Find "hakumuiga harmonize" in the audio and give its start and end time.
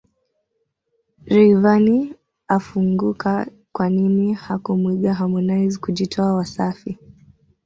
4.43-5.77